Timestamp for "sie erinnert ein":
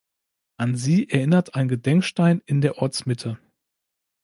0.75-1.67